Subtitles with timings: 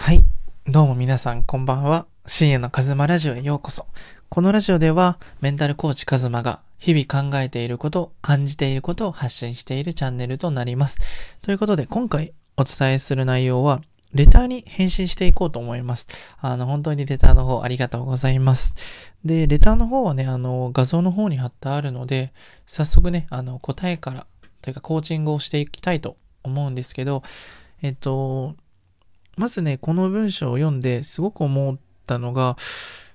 [0.00, 0.20] はい。
[0.64, 2.06] どうも皆さん、こんばんは。
[2.24, 3.84] 深夜のカズマラジオへようこそ。
[4.30, 10.98] このラジオでは、メンタルコーチカズマが日々考えていること、感じていることを発信しているチャンネルとなります。
[11.42, 13.82] ということで、今回お伝えする内容は、
[14.14, 16.06] レターに返信していこうと思います。
[16.40, 18.74] あの、本当にレターの方ありがとうございます。
[19.24, 22.32] で、レターの方はね、あの、画像の方に貼ってあるので、
[22.66, 24.26] 早速ね、あの、答えから、
[24.62, 27.24] というかコーチングをしていきたいと思うんですけど、
[27.82, 28.54] えっと、
[29.38, 32.56] まずね、この文章を読んですごく思ったのが、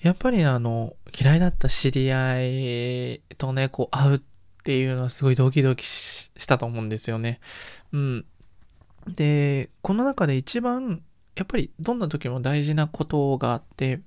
[0.00, 4.20] やっぱりあの、嫌いだった知り合いとね、こう会うっ
[4.64, 7.40] ていうのはすごいドキドキしたと思うんですよね。
[7.92, 8.24] うん。
[9.06, 11.02] で、この中で一番、
[11.34, 14.00] やっぱりどんな時も大事なことがあって、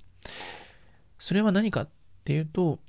[1.20, 1.88] それは何かっ
[2.24, 2.80] ていうと、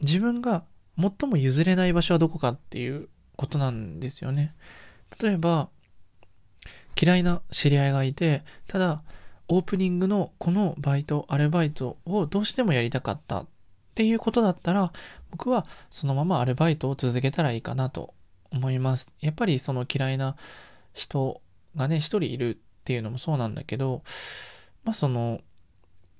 [0.00, 0.64] 自分が
[0.98, 4.54] 最も譲れない場所はどこかっていうことなんですよね。
[5.22, 5.68] 例えば、
[7.00, 9.02] 嫌いな知り合いがいて、ただ、
[9.48, 13.46] オープニングのこのバイト、アルバイトをどうしてもやりたかったっ
[13.94, 14.92] ていうことだったら、
[15.30, 18.14] 僕はそのままアルバイトを続けたらいいかなと
[18.52, 19.12] 思います。
[19.20, 20.36] やっぱりその嫌いな
[20.94, 21.40] 人
[21.76, 24.02] がね、一人いるっていうのもそうなんだけど、
[24.84, 25.40] まあその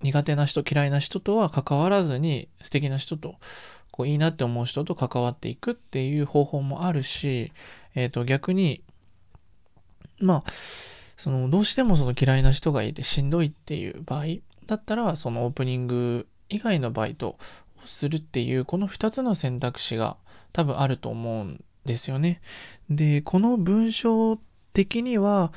[0.03, 3.37] 苦手な人、嫌いな人とは関わらずに素敵な人と、
[3.91, 7.53] こういいなって思う人と関わっていくっていう方法もあるし、
[7.95, 8.83] えっ、ー、と逆に
[10.21, 10.51] まあ、
[11.17, 14.25] その、どうしてもその嫌いな人がいてしんどいっていう場合
[14.67, 17.39] だったら、そのオープニング以外のバイトを
[17.85, 20.17] するっていう、この2つの選択肢が
[20.53, 22.41] 多分あると思うんですよね。
[22.89, 24.39] で、この文章
[24.73, 25.53] 的には、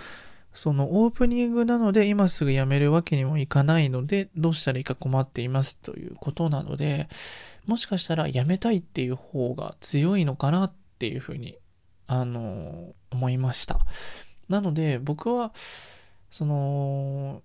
[0.53, 7.09] そのオープニングなので今すぐ辞めるわけにもいかないのでどうしたらいいか困っていますということなので
[7.65, 11.57] もしかしたら辞めたいっていう方が強いのかなっていうふうに
[12.05, 13.79] あの思いました。
[14.49, 15.51] なので僕は
[16.29, 17.41] その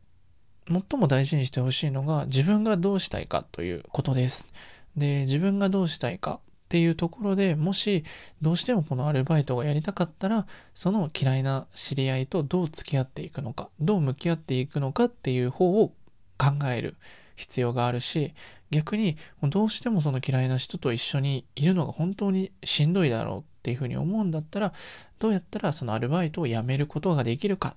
[0.66, 4.48] 最も大事にしてほしいのが自分がどうしたいかということです。
[4.96, 8.04] で自分がどうしたいかっていうところでもし
[8.42, 15.88] どうしてもこのアルバイトがやりたかったらその嫌いな知り合いとどう付き合っていくのかどう向き合っていくのかっていう方を
[16.36, 16.96] 考える
[17.38, 18.34] 必要があるし
[18.70, 24.72] 逆にどうしてもその嫌いな人と一緒にいるのが本当にしんどいだろうっていうふうに思うんだったら
[25.18, 27.76] どうやったらそのアルバイトを辞めることができるか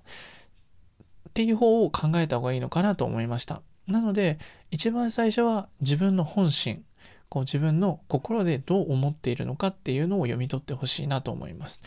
[1.29, 3.61] っていう方を考えた方がいいのかなと思いました。
[3.87, 4.37] なので、
[4.69, 6.83] 一番最初は自分の本心、
[7.29, 11.81] こう自分の心でどう思っているのかっていうのを読み取ってほしいなと思います。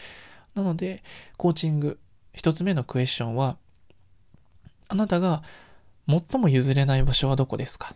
[0.55, 1.03] なので、
[1.37, 1.99] コーチング、
[2.33, 3.59] 一つ目のクエスチョンは、
[4.89, 5.43] あなたが
[6.09, 7.95] 最も譲れない場所はどこですか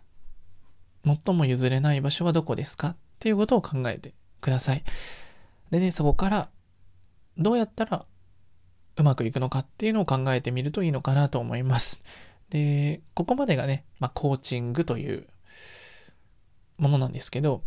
[1.05, 2.89] 最も譲れない場所はどこですか？
[2.89, 4.83] っていうことを考えてください。
[5.71, 6.49] でね、そこから
[7.37, 8.05] どうやったら
[8.97, 9.59] うまくいくのか？
[9.59, 12.03] っていうのを考えてみるといいのかなと思います。
[12.49, 15.27] で、ここまでがね、まあ、コーチングという
[16.77, 17.63] ものなんですけど、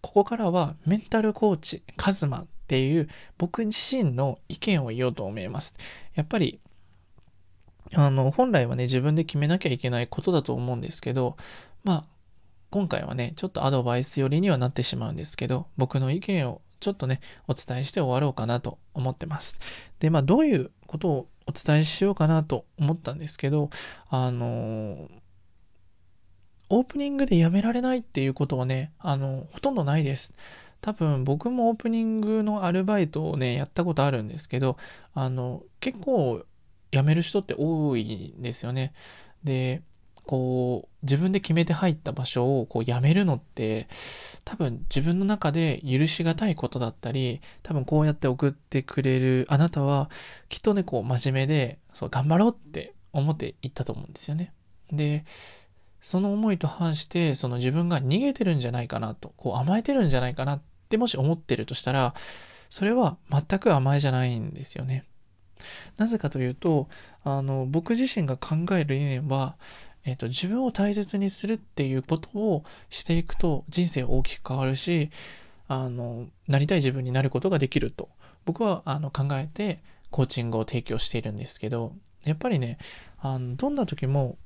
[0.00, 3.08] ここからはメンタルコーチ、カズマっていう
[3.38, 5.76] 僕自身の意見を言おうと思います。
[6.14, 6.60] やっぱり、
[7.96, 11.36] あの、本来はね、自分で決めなきゃいけないことだと思うんですけど、
[11.82, 12.04] まあ、
[12.70, 19.58] 今回はね、ちょっとアドバイス寄りにはなってしまうんですけど、僕の意見をちょっとね、お伝えして終わろうかなと思ってます。
[20.00, 23.70] で、まあ、どういうことをお伝えしようかなと思ったんですけど、
[24.08, 25.08] あのー、
[26.70, 30.34] オープニングでやめられないっていうことはね、あの、ほとんどないです。
[30.80, 34.76] 多分僕もオープニングのアルバイトをね、やったことあるんですけど、
[35.14, 36.44] あの、結構
[36.94, 38.92] 辞める人って多いんですよね。
[39.42, 39.82] で、
[40.26, 43.88] こう、自分で決めて入った場所をこう辞めるのって、
[44.44, 50.08] 多分自分の中で許しがたいことだったり、多分こうやって送ってくれるあなたは、
[50.48, 54.52] きっとね、こう真面目で、そう、頑張ろうって思っていったと思うんですよね。
[54.90, 55.24] で、
[56.00, 62.14] その思いと反して、その自分が逃げてるんじゃないかなと、こう甘えてるんじゃないかなってもし思ってるとしたら、
[62.70, 65.04] それは全く甘えじゃないんですよね。
[65.98, 66.88] なぜかというと、
[67.24, 69.56] あの、僕自身が考える理念は、
[70.04, 75.10] え、ー、と、自分を大切にするっていうことをしていくと人生大きく変わるし、
[75.68, 78.08] あの、なりたい自分になることができると、
[78.44, 79.80] 僕はあの考えて
[80.10, 82.78] コーチングを提供しているんですけど、やっぱりね、
[83.18, 84.36] あのどんな時も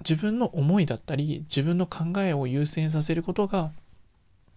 [0.00, 3.72] 自分の思いだったり、自分の考えを優先させることが、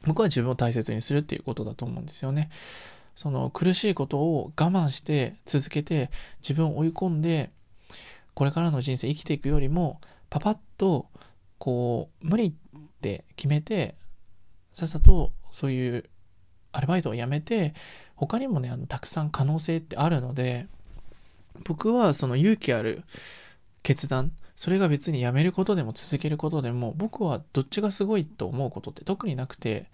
[0.06, 2.50] 僕は自分を大切にするっていうことだと思うんですよね。
[3.18, 6.12] その苦しいことを我慢して続けて
[6.42, 7.50] 自分を追い込んで
[8.36, 10.00] これからの人生生きていくよりも
[10.30, 11.08] パパッと
[11.58, 12.54] こう無理っ
[13.02, 13.96] て決めて
[14.72, 16.04] さっさとそういう
[16.72, 17.74] アルバイトを辞めて
[18.16, 20.68] 他にもねあのたくさん可能性ってあるので
[21.66, 23.02] 僕はその勇気ある
[23.82, 29.86] 決断それが別にやめることでも続けることでも、僕はどっちがすごいと思うことって特になくて、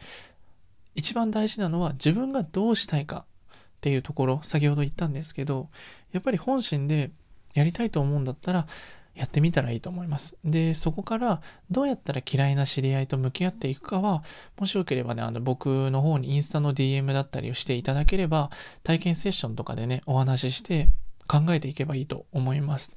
[0.95, 5.69] 一番大事なのは自分がどうしたいかっていうところ、先ほど言ったんですけど、
[6.11, 7.11] やっぱり本心で
[7.53, 8.67] やりたいと思うんだったら、
[9.15, 10.37] やってみたらいいと思います。
[10.43, 14.23] で、そこからどうやったら嫌いな知り合いと向き合っていくかは、
[14.59, 18.49] もしよければね、あの僕の方にインスタの DM だったりをしていただければ、
[18.83, 20.89] 体験セッションとかでね、お話しして
[21.27, 22.95] 考えていけばいいと思います。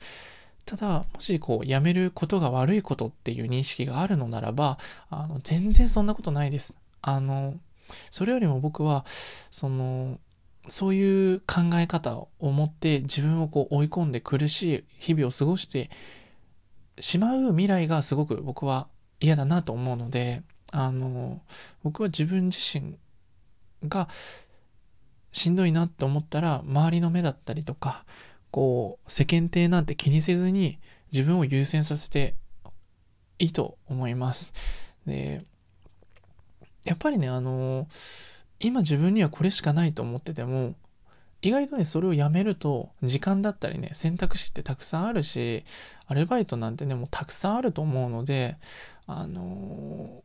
[0.64, 4.78] ただ、もしこう、やめることが悪いことっていう認識があるのならば、
[5.10, 6.76] あの、全然そんなことないです。
[7.02, 7.54] あの、
[8.10, 9.04] それよりも僕は、
[9.50, 10.18] その、
[10.68, 15.90] そういう考え方を持って自分をこう追い込んで苦しい日々を過ごして
[16.98, 18.88] しまう未来がすごく僕は
[19.20, 20.42] 嫌だなと思うので、
[20.72, 21.40] あの、
[21.82, 22.98] 僕は自分自身
[23.88, 24.08] が
[25.32, 28.04] しんどいなって思ったら周りの目だったりとか、
[28.50, 30.78] こう世間体なんて気にせずに
[31.12, 32.34] 自分を優先させて
[33.38, 34.52] いいと思います。
[35.06, 35.44] で、
[36.86, 37.86] やっぱりね、あの
[38.60, 40.74] 今自分にはこれしかないと思ってても
[41.42, 45.64] 意外とねそれをやめると時間だったりね選択肢ってたくさんあるし
[46.06, 48.56] アルバイトなんてねもうたくさんあると思うので
[49.06, 50.22] あの、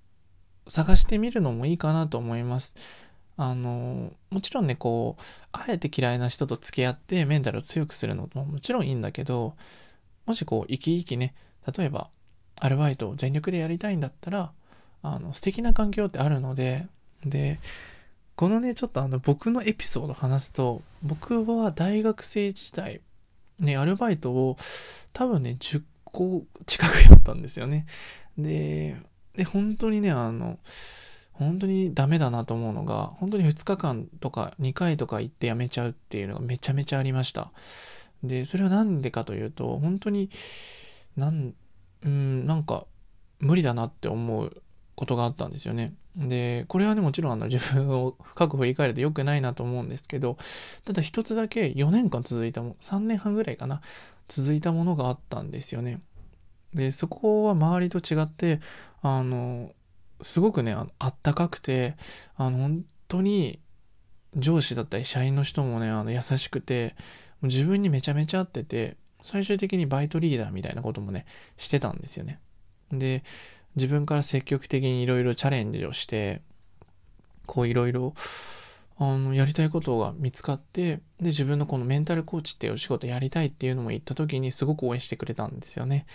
[0.68, 2.76] 探してみるのもいいかなと思います。
[3.38, 9.56] あの、もちろんねこうあえて嫌いな人と付き合ってメンタルを強くするのももちろんいいんだけど
[10.26, 11.34] もしこう生き生きね
[11.76, 12.10] 例えば
[12.60, 14.52] アルバイトを全力でやりたいんだったら
[15.04, 16.88] あの素敵な環境ってあるので
[17.26, 17.60] で
[18.42, 23.02] このね、ちょっとあの僕のエピソード話すと、僕は大学生時代、
[23.60, 24.58] ね、アルバイトを
[25.14, 27.86] 多分ね、10個近くやったんですよね。
[28.40, 28.98] で、
[29.36, 30.58] で、本当にね、あの、
[31.34, 37.52] 本当にダメだなと思うのが、本当に2日間とか2回とか行って辞めちゃうっていうのがめちゃめちゃありました。
[38.24, 40.32] で、それは何でかというと、本当に、
[41.16, 41.54] なん、
[42.04, 42.88] うん、なんか
[43.40, 44.64] 無理だなって思う
[44.96, 45.94] ことがあったんですよね。
[46.16, 50.38] で、これはね、もちろんあの自分を深く振り返ると良くないなと思うんですけど、
[50.86, 53.82] ただ一つだけ4年間続いたも、3年半ぐらいかな、
[54.28, 56.02] 続いたものがあったんですよね。
[56.74, 58.60] で、そこは周りと違って、
[59.02, 59.72] あの、
[60.22, 61.96] すごくね、あったかくて、
[62.36, 63.60] あの、本当に
[64.36, 66.96] 上司だったり社員の人もね、あの優しくて、
[67.42, 71.26] 自分にめちゃめちゃ合ってて、最終的にバイトリーダーみたいなこともね、
[71.58, 72.40] してたんですよね。
[72.92, 73.24] で、
[73.76, 76.42] 自分から積極的にいろいろチャレンジをして、
[77.46, 78.14] こういろいろ、
[78.98, 86.06] あの、やりたいことが見つかって、で、自分のこのメンタルコーチっていうお仕事やりたいっていうのも言った時にすごく応援してくれたんですよね。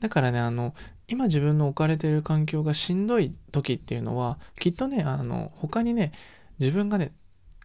[0.00, 0.74] だからね、あの、
[1.08, 6.12] 今自分の置かれてる環境がしんどい時っていうのは、きっとね、あの、他にね、
[6.58, 7.12] 自分がね、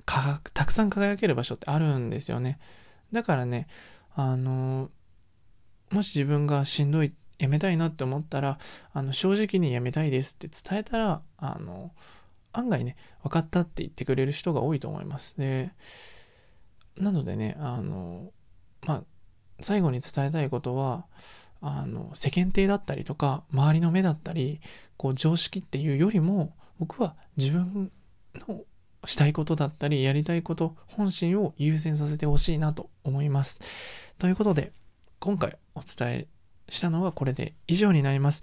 [0.05, 2.59] たくさん輝ける場所ってあるんですよね。
[3.11, 3.67] だからね、
[4.13, 4.89] あの、
[5.91, 8.59] もし自分がしんどい辞めたいなって思ったら、
[8.93, 11.91] あの、正直に辞めたいですって伝えたら、あの、
[12.53, 15.37] 案外ね、分かったって言ってくれる人が多いと思います。
[15.39, 15.71] で、
[16.97, 18.31] なのでね、あの、
[18.85, 19.03] まあ、
[19.59, 21.07] 最後に伝えたいことは、
[21.61, 24.61] あの、世間体だったりとか、周りの目だったり、
[24.97, 27.91] こう、常識っていうよりも、僕は自分
[28.47, 28.61] の
[29.05, 33.59] したいことだったり、やりたいこと、本心を優先させてほしいなと思います。
[34.19, 34.73] ということで、
[35.19, 36.27] 今回お伝え
[36.71, 38.41] したのはこれで以上になります。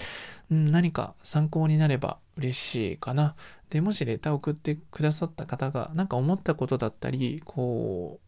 [0.51, 3.35] うん、何か参考になれば嬉しいかな。
[3.71, 8.21] で、もしレター送ってくださった方が何か思ったことだったり、こ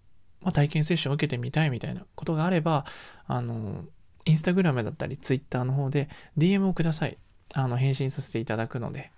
[0.43, 2.87] う、まあ、体験セッションを受けてみたいみたいなことがあれば、
[3.27, 3.85] あの、
[4.25, 7.19] インスタグラムだったり、ツイッターの方で DM をください。
[7.53, 9.11] あの、返信させていただくので。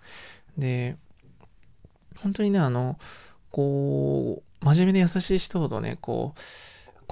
[0.59, 0.97] で、
[2.23, 2.99] 本当にね、あの、
[3.51, 6.41] こう、真面目で優しい人ほどね、こう、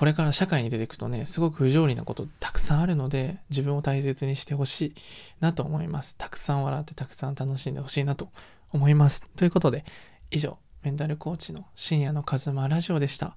[0.00, 4.94] これから社会に出ていくとね、すごく不条理なことたくさんあるので、自分を大切にしてほしい
[5.40, 6.16] なと思います。
[6.16, 8.30] たくさん笑ってたくさん楽しんでほしいなと
[8.72, 9.22] 思います。
[9.36, 9.84] ということで、
[10.30, 13.36] 以上、メンタルコーチの深夜のカズマラジオでした。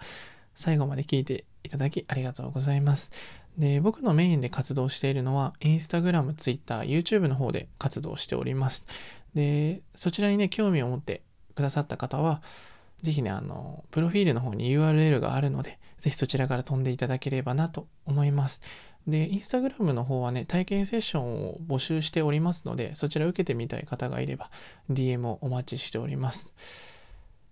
[0.55, 3.11] 最後まで聞いていただきありがとうございます。
[3.57, 8.85] で、僕のメインで活動しているのは、インスタグラム、ツイッター、YouTube の方で活動しております。
[9.33, 11.23] で、そちらにね、興味を持って
[11.55, 12.41] くださった方は、
[13.01, 18.61] ぜひね、あの、プロフィールの方に URL があるので、ぜひそちらから飛んでいただければなと思います。
[19.07, 24.51] で、インスタグラムの方はね、体験セッションを募集しておりますので、そちら受けてみたい方がいれば、
[24.91, 26.51] DM をお待ちしております。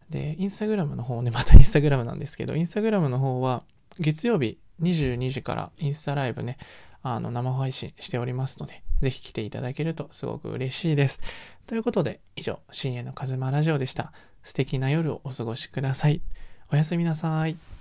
[0.10, 3.64] で、インスタグラムの方ね、 またインスタグラムなんですけど、インスタグラムの方は、
[4.00, 6.58] 月曜日22時からインスタライブね、
[7.04, 11.22] あの、生配信しておりますので、ぜひ来ていただけるとすごく嬉しいです。
[11.68, 14.12] ということで、以上、深夜のカズマラジオでした。
[14.44, 16.22] 素敵な夜をお過ごしください。
[16.72, 17.81] おやすみなさい。